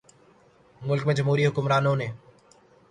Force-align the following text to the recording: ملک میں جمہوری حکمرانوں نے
ملک 0.81 1.05
میں 1.07 1.15
جمہوری 1.15 1.45
حکمرانوں 1.45 1.95
نے 1.95 2.07